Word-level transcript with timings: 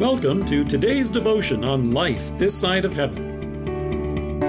Welcome 0.00 0.46
to 0.46 0.64
today's 0.64 1.10
devotion 1.10 1.62
on 1.62 1.90
life 1.90 2.32
this 2.38 2.58
side 2.58 2.86
of 2.86 2.94
heaven. 2.94 4.40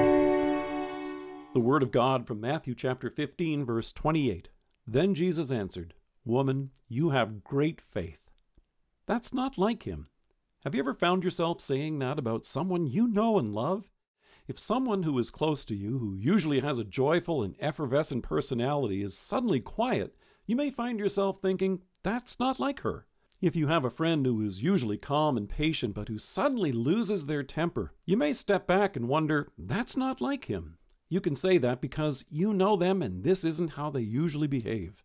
The 1.53 1.59
Word 1.59 1.83
of 1.83 1.91
God 1.91 2.25
from 2.25 2.39
Matthew 2.39 2.73
chapter 2.73 3.09
15, 3.09 3.65
verse 3.65 3.91
28. 3.91 4.47
Then 4.87 5.13
Jesus 5.13 5.51
answered, 5.51 5.93
Woman, 6.23 6.69
you 6.87 7.09
have 7.09 7.43
great 7.43 7.81
faith. 7.81 8.29
That's 9.07 9.33
not 9.33 9.57
like 9.57 9.83
him. 9.83 10.07
Have 10.63 10.73
you 10.73 10.79
ever 10.79 10.93
found 10.93 11.25
yourself 11.25 11.59
saying 11.59 11.99
that 11.99 12.17
about 12.17 12.45
someone 12.45 12.87
you 12.87 13.05
know 13.05 13.37
and 13.37 13.53
love? 13.53 13.91
If 14.47 14.57
someone 14.57 15.03
who 15.03 15.19
is 15.19 15.29
close 15.29 15.65
to 15.65 15.75
you, 15.75 15.97
who 15.97 16.15
usually 16.15 16.61
has 16.61 16.79
a 16.79 16.85
joyful 16.85 17.43
and 17.43 17.57
effervescent 17.59 18.23
personality, 18.23 19.03
is 19.03 19.17
suddenly 19.17 19.59
quiet, 19.59 20.15
you 20.45 20.55
may 20.55 20.71
find 20.71 20.97
yourself 20.97 21.41
thinking, 21.41 21.81
that's 22.03 22.39
not 22.39 22.57
like 22.57 22.79
her. 22.83 23.05
If 23.41 23.55
you 23.55 23.69
have 23.69 23.83
a 23.83 23.89
friend 23.89 24.23
who 24.23 24.45
is 24.45 24.61
usually 24.61 24.97
calm 24.97 25.35
and 25.35 25.49
patient 25.49 25.95
but 25.95 26.09
who 26.09 26.19
suddenly 26.19 26.71
loses 26.71 27.25
their 27.25 27.41
temper, 27.41 27.91
you 28.05 28.15
may 28.15 28.33
step 28.33 28.67
back 28.67 28.95
and 28.95 29.07
wonder, 29.07 29.47
that's 29.57 29.97
not 29.97 30.21
like 30.21 30.45
him. 30.45 30.77
You 31.09 31.21
can 31.21 31.33
say 31.33 31.57
that 31.57 31.81
because 31.81 32.23
you 32.29 32.53
know 32.53 32.75
them 32.75 33.01
and 33.01 33.23
this 33.23 33.43
isn't 33.43 33.71
how 33.71 33.89
they 33.89 34.01
usually 34.01 34.45
behave. 34.45 35.03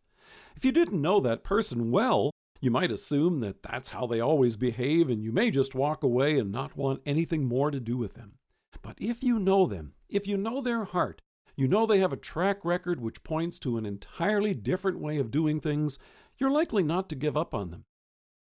If 0.55 0.67
you 0.67 0.71
didn't 0.71 1.01
know 1.01 1.19
that 1.21 1.45
person 1.45 1.91
well, 1.91 2.31
you 2.61 2.71
might 2.71 2.91
assume 2.91 3.41
that 3.41 3.63
that's 3.63 3.93
how 3.93 4.07
they 4.07 4.21
always 4.21 4.59
behave 4.59 5.09
and 5.09 5.23
you 5.23 5.33
may 5.33 5.51
just 5.51 5.75
walk 5.75 6.05
away 6.05 6.39
and 6.39 6.53
not 6.53 6.77
want 6.77 7.01
anything 7.07 7.47
more 7.47 7.71
to 7.71 7.81
do 7.81 7.97
with 7.97 8.15
them. 8.15 8.35
But 8.83 8.99
if 9.01 9.23
you 9.23 9.39
know 9.39 9.65
them, 9.65 9.95
if 10.11 10.27
you 10.27 10.37
know 10.37 10.61
their 10.61 10.85
heart, 10.85 11.23
you 11.57 11.67
know 11.67 11.87
they 11.87 12.01
have 12.01 12.13
a 12.13 12.19
track 12.19 12.67
record 12.67 13.01
which 13.01 13.25
points 13.25 13.59
to 13.61 13.79
an 13.79 13.87
entirely 13.87 14.53
different 14.53 14.99
way 14.99 15.17
of 15.17 15.31
doing 15.31 15.59
things, 15.59 15.99
you're 16.37 16.51
likely 16.51 16.83
not 16.83 17.09
to 17.09 17.15
give 17.15 17.35
up 17.35 17.55
on 17.55 17.71
them. 17.71 17.87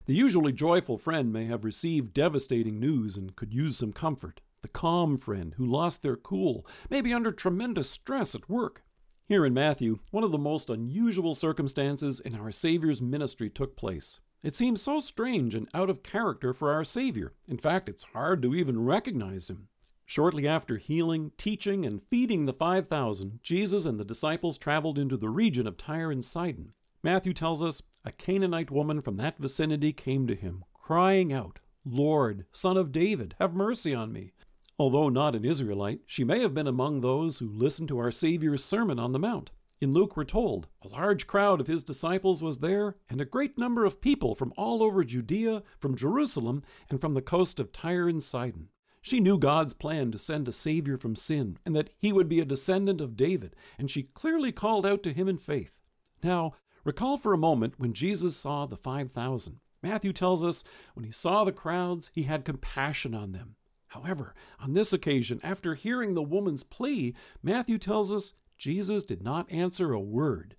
The 0.05 0.13
usually 0.13 0.53
joyful 0.53 0.99
friend 0.99 1.33
may 1.33 1.45
have 1.45 1.65
received 1.65 2.13
devastating 2.13 2.79
news 2.79 3.17
and 3.17 3.35
could 3.35 3.51
use 3.51 3.77
some 3.77 3.91
comfort. 3.91 4.39
The 4.61 4.67
calm 4.67 5.17
friend 5.17 5.55
who 5.57 5.65
lost 5.65 6.03
their 6.03 6.15
cool 6.15 6.65
may 6.91 7.01
be 7.01 7.11
under 7.11 7.31
tremendous 7.31 7.89
stress 7.89 8.35
at 8.35 8.47
work. 8.47 8.83
Here 9.27 9.43
in 9.43 9.55
Matthew, 9.55 9.99
one 10.11 10.23
of 10.23 10.31
the 10.31 10.37
most 10.37 10.69
unusual 10.69 11.33
circumstances 11.33 12.19
in 12.19 12.35
our 12.35 12.51
Savior's 12.51 13.01
ministry 13.01 13.49
took 13.49 13.75
place. 13.75 14.19
It 14.43 14.53
seems 14.53 14.79
so 14.79 14.99
strange 14.99 15.55
and 15.55 15.67
out 15.73 15.89
of 15.89 16.03
character 16.03 16.53
for 16.53 16.71
our 16.71 16.83
Savior. 16.83 17.33
In 17.47 17.57
fact, 17.57 17.89
it's 17.89 18.03
hard 18.03 18.43
to 18.43 18.53
even 18.53 18.85
recognize 18.85 19.49
him. 19.49 19.69
Shortly 20.05 20.47
after 20.47 20.77
healing, 20.77 21.31
teaching, 21.35 21.83
and 21.83 22.03
feeding 22.11 22.45
the 22.45 22.53
5,000, 22.53 23.39
Jesus 23.41 23.85
and 23.85 23.99
the 23.99 24.05
disciples 24.05 24.59
traveled 24.59 24.99
into 24.99 25.17
the 25.17 25.29
region 25.29 25.65
of 25.65 25.77
Tyre 25.77 26.11
and 26.11 26.23
Sidon. 26.23 26.73
Matthew 27.05 27.35
tells 27.35 27.61
us 27.61 27.83
a 28.03 28.11
Canaanite 28.11 28.71
woman 28.71 28.99
from 28.99 29.17
that 29.17 29.37
vicinity 29.37 29.93
came 29.93 30.25
to 30.25 30.33
him, 30.33 30.65
crying 30.73 31.31
out, 31.31 31.59
Lord, 31.85 32.47
Son 32.51 32.77
of 32.77 32.91
David, 32.91 33.35
have 33.39 33.53
mercy 33.53 33.93
on 33.93 34.11
me. 34.11 34.31
Although 34.79 35.09
not 35.09 35.35
an 35.35 35.45
Israelite, 35.45 36.01
she 36.07 36.23
may 36.23 36.41
have 36.41 36.55
been 36.55 36.65
among 36.65 37.01
those 37.01 37.37
who 37.37 37.47
listened 37.47 37.89
to 37.89 37.99
our 37.99 38.09
Savior's 38.09 38.63
Sermon 38.63 38.97
on 38.97 39.11
the 39.11 39.19
Mount. 39.19 39.51
In 39.79 39.93
Luke, 39.93 40.17
we're 40.17 40.23
told 40.23 40.67
a 40.81 40.87
large 40.87 41.27
crowd 41.27 41.61
of 41.61 41.67
his 41.67 41.83
disciples 41.83 42.41
was 42.41 42.57
there, 42.57 42.95
and 43.07 43.21
a 43.21 43.25
great 43.25 43.55
number 43.55 43.85
of 43.85 44.01
people 44.01 44.33
from 44.33 44.51
all 44.57 44.81
over 44.81 45.03
Judea, 45.03 45.61
from 45.77 45.95
Jerusalem, 45.95 46.63
and 46.89 46.99
from 46.99 47.13
the 47.13 47.21
coast 47.21 47.59
of 47.59 47.71
Tyre 47.71 48.09
and 48.09 48.23
Sidon. 48.23 48.69
She 49.03 49.19
knew 49.19 49.37
God's 49.37 49.75
plan 49.75 50.11
to 50.11 50.17
send 50.17 50.47
a 50.47 50.51
Savior 50.51 50.97
from 50.97 51.15
sin, 51.15 51.59
and 51.67 51.75
that 51.75 51.91
he 51.99 52.11
would 52.11 52.27
be 52.27 52.39
a 52.39 52.45
descendant 52.45 52.99
of 52.99 53.15
David, 53.15 53.55
and 53.77 53.91
she 53.91 54.09
clearly 54.15 54.51
called 54.51 54.87
out 54.87 55.03
to 55.03 55.13
him 55.13 55.27
in 55.27 55.37
faith. 55.37 55.77
Now, 56.23 56.55
Recall 56.85 57.17
for 57.17 57.33
a 57.33 57.37
moment 57.37 57.73
when 57.77 57.93
Jesus 57.93 58.37
saw 58.37 58.67
the 58.67 58.77
5,000. 58.77 59.59
Matthew 59.81 60.13
tells 60.13 60.43
us 60.43 60.63
when 60.93 61.03
he 61.03 61.11
saw 61.11 61.43
the 61.43 61.51
crowds, 61.51 62.11
he 62.13 62.23
had 62.23 62.45
compassion 62.45 63.15
on 63.15 63.31
them. 63.31 63.55
However, 63.87 64.35
on 64.59 64.73
this 64.73 64.93
occasion, 64.93 65.39
after 65.43 65.73
hearing 65.73 66.13
the 66.13 66.21
woman's 66.21 66.63
plea, 66.63 67.15
Matthew 67.41 67.79
tells 67.79 68.11
us 68.11 68.33
Jesus 68.57 69.03
did 69.03 69.23
not 69.23 69.51
answer 69.51 69.93
a 69.93 69.99
word. 69.99 70.55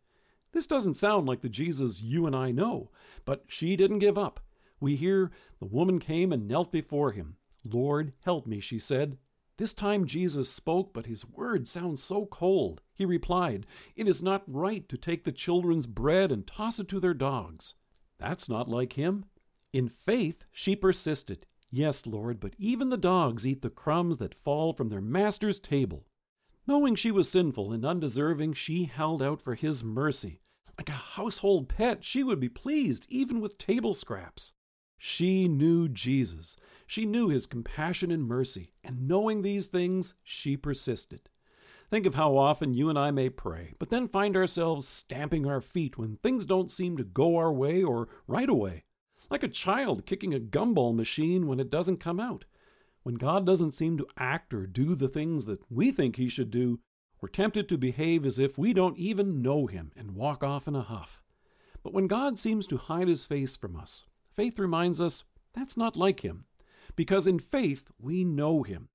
This 0.53 0.67
doesn't 0.67 0.95
sound 0.95 1.27
like 1.29 1.43
the 1.43 1.49
Jesus 1.49 2.03
you 2.03 2.27
and 2.27 2.35
I 2.35 2.51
know, 2.51 2.91
but 3.25 3.45
she 3.47 3.77
didn't 3.77 4.01
give 4.01 4.19
up. 4.19 4.41
We 4.81 4.97
hear 4.97 5.31
the 5.61 5.67
woman 5.67 6.01
came 6.01 6.33
and 6.33 6.49
knelt 6.49 6.73
before 6.73 7.13
him. 7.13 7.37
Lord, 7.65 8.15
help 8.25 8.47
me, 8.47 8.59
she 8.59 8.79
said. 8.81 9.17
This 9.59 9.73
time 9.73 10.07
Jesus 10.07 10.51
spoke, 10.51 10.93
but 10.93 11.07
his 11.07 11.27
words 11.27 11.71
sound 11.71 11.99
so 11.99 12.27
cold. 12.27 12.83
He 12.95 13.07
replied, 13.07 13.67
It 13.95 14.07
is 14.07 14.23
not 14.23 14.43
right 14.47 14.87
to 14.89 14.99
take 14.99 15.25
the 15.25 15.33
children's 15.33 15.87
bread 15.87 16.31
and 16.31 16.47
toss 16.47 16.79
it 16.79 16.89
to 16.89 17.01
their 17.01 17.15
dogs. 17.15 17.75
That's 18.19 18.49
not 18.49 18.69
like 18.69 18.95
him. 18.95 19.25
In 19.73 19.89
faith, 19.89 20.45
she 20.53 20.77
persisted. 20.77 21.47
Yes, 21.71 22.07
Lord, 22.07 22.39
but 22.39 22.55
even 22.59 22.91
the 22.91 22.97
dogs 22.97 23.47
eat 23.47 23.63
the 23.63 23.71
crumbs 23.71 24.19
that 24.19 24.43
fall 24.45 24.73
from 24.73 24.89
their 24.89 25.01
master's 25.01 25.59
table. 25.59 26.07
Knowing 26.67 26.95
she 26.95 27.11
was 27.11 27.31
sinful 27.31 27.73
and 27.73 27.85
undeserving, 27.85 28.53
she 28.53 28.85
held 28.85 29.23
out 29.23 29.41
for 29.41 29.55
his 29.55 29.83
mercy. 29.83 30.41
Like 30.79 30.89
a 30.89 30.93
household 30.93 31.69
pet, 31.69 32.05
she 32.05 32.23
would 32.23 32.41
be 32.41 32.49
pleased 32.49 33.07
even 33.09 33.41
with 33.41 33.57
table 33.57 33.95
scraps. 33.95 34.53
She 34.99 35.49
knew 35.49 35.89
Jesus. 35.89 36.57
She 36.87 37.05
knew 37.05 37.29
his 37.29 37.47
compassion 37.47 38.11
and 38.11 38.27
mercy, 38.27 38.73
and 38.83 39.09
knowing 39.09 39.43
these 39.43 39.67
things, 39.67 40.15
she 40.23 40.57
persisted. 40.57 41.29
Think 41.91 42.07
of 42.07 42.15
how 42.15 42.37
often 42.37 42.75
you 42.75 42.89
and 42.89 42.99
I 42.99 43.11
may 43.11 43.29
pray, 43.29 43.75
but 43.79 43.91
then 43.91 44.09
find 44.09 44.37
ourselves 44.37 44.89
stamping 44.89 45.47
our 45.47 45.61
feet 45.61 45.97
when 45.97 46.17
things 46.17 46.47
don't 46.47 46.71
seem 46.71 46.97
to 46.97 47.05
go 47.05 47.37
our 47.37 47.53
way 47.53 47.83
or 47.83 48.09
right 48.27 48.49
away, 48.49 48.85
like 49.31 49.43
a 49.43 49.49
child 49.49 50.07
kicking 50.07 50.35
a 50.35 50.41
gumball 50.41 50.95
machine 50.95 51.47
when 51.47 51.61
it 51.61 51.71
doesn't 51.71 51.99
come 51.99 52.19
out. 52.19 52.45
When 53.03 53.15
God 53.15 53.47
doesn't 53.47 53.75
seem 53.75 53.99
to 53.99 54.09
act 54.19 54.53
or 54.53 54.67
do 54.67 54.97
the 54.97 55.09
things 55.09 55.47
that 55.47 55.61
we 55.71 55.93
think 55.93 56.17
he 56.17 56.29
should 56.29 56.51
do, 56.51 56.81
we're 57.21 57.29
tempted 57.29 57.69
to 57.69 57.79
behave 57.79 58.27
as 58.27 58.39
if 58.39 58.59
we 58.59 58.73
don't 58.73 58.99
even 58.99 59.43
know 59.43 59.67
him 59.67 59.93
and 59.97 60.17
walk 60.17 60.43
off 60.43 60.67
in 60.67 60.75
a 60.75 60.83
huff. 60.83 61.23
But 61.85 61.93
when 61.93 62.09
God 62.09 62.37
seems 62.37 62.67
to 62.67 62.77
hide 62.77 63.07
his 63.07 63.25
face 63.25 63.55
from 63.55 63.77
us, 63.77 64.05
faith 64.37 64.59
reminds 64.59 65.01
us 65.01 65.25
that's 65.55 65.77
not 65.77 65.97
like 65.97 66.21
him 66.21 66.45
because 66.95 67.27
in 67.27 67.39
faith 67.39 67.91
we 67.99 68.25
know 68.25 68.63
him. 68.63 68.89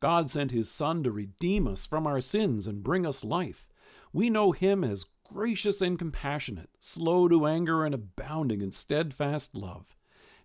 God 0.00 0.30
sent 0.30 0.50
his 0.50 0.70
Son 0.70 1.02
to 1.02 1.10
redeem 1.10 1.66
us 1.66 1.86
from 1.86 2.06
our 2.06 2.20
sins 2.20 2.66
and 2.66 2.84
bring 2.84 3.06
us 3.06 3.24
life. 3.24 3.68
We 4.12 4.30
know 4.30 4.52
him 4.52 4.84
as 4.84 5.06
gracious 5.24 5.80
and 5.80 5.98
compassionate, 5.98 6.70
slow 6.78 7.28
to 7.28 7.46
anger 7.46 7.84
and 7.84 7.94
abounding 7.94 8.60
in 8.60 8.72
steadfast 8.72 9.54
love. 9.54 9.96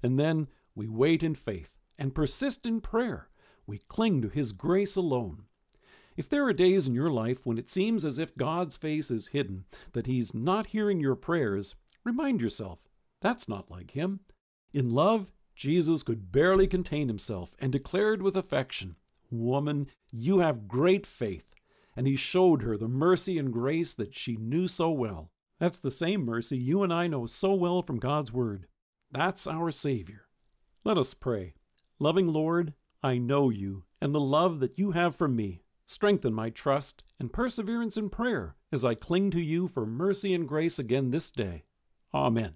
And 0.01 0.19
then 0.19 0.47
we 0.73 0.87
wait 0.87 1.21
in 1.21 1.35
faith 1.35 1.77
and 1.99 2.15
persist 2.15 2.65
in 2.65 2.81
prayer. 2.81 3.29
We 3.67 3.77
cling 3.77 4.21
to 4.21 4.29
his 4.29 4.51
grace 4.51 4.95
alone. 4.95 5.43
If 6.17 6.27
there 6.29 6.45
are 6.45 6.53
days 6.53 6.87
in 6.87 6.93
your 6.93 7.09
life 7.09 7.45
when 7.45 7.57
it 7.57 7.69
seems 7.69 8.03
as 8.03 8.19
if 8.19 8.35
God's 8.35 8.77
face 8.77 9.11
is 9.11 9.27
hidden, 9.27 9.65
that 9.93 10.07
he's 10.07 10.33
not 10.33 10.67
hearing 10.67 10.99
your 10.99 11.15
prayers, 11.15 11.75
remind 12.03 12.41
yourself 12.41 12.79
that's 13.21 13.47
not 13.47 13.69
like 13.69 13.91
him. 13.91 14.21
In 14.73 14.89
love, 14.89 15.31
Jesus 15.55 16.03
could 16.03 16.31
barely 16.31 16.67
contain 16.67 17.07
himself 17.07 17.55
and 17.59 17.71
declared 17.71 18.21
with 18.21 18.35
affection, 18.35 18.95
Woman, 19.29 19.87
you 20.11 20.39
have 20.39 20.67
great 20.67 21.05
faith. 21.05 21.55
And 21.95 22.07
he 22.07 22.15
showed 22.15 22.61
her 22.61 22.77
the 22.77 22.87
mercy 22.87 23.37
and 23.37 23.51
grace 23.51 23.93
that 23.95 24.15
she 24.15 24.37
knew 24.37 24.67
so 24.67 24.91
well. 24.91 25.31
That's 25.59 25.77
the 25.77 25.91
same 25.91 26.25
mercy 26.25 26.57
you 26.57 26.83
and 26.83 26.93
I 26.93 27.07
know 27.07 27.25
so 27.25 27.53
well 27.53 27.81
from 27.81 27.99
God's 27.99 28.31
Word. 28.31 28.65
That's 29.11 29.45
our 29.45 29.71
Savior. 29.71 30.25
Let 30.83 30.97
us 30.97 31.13
pray. 31.13 31.53
Loving 31.99 32.27
Lord, 32.27 32.73
I 33.03 33.17
know 33.17 33.49
you 33.49 33.83
and 34.01 34.15
the 34.15 34.19
love 34.19 34.59
that 34.61 34.79
you 34.79 34.91
have 34.91 35.15
for 35.15 35.27
me. 35.27 35.61
Strengthen 35.85 36.33
my 36.33 36.49
trust 36.49 37.03
and 37.19 37.33
perseverance 37.33 37.97
in 37.97 38.09
prayer 38.09 38.55
as 38.71 38.85
I 38.85 38.95
cling 38.95 39.29
to 39.31 39.41
you 39.41 39.67
for 39.67 39.85
mercy 39.85 40.33
and 40.33 40.47
grace 40.47 40.79
again 40.79 41.11
this 41.11 41.29
day. 41.29 41.65
Amen. 42.13 42.55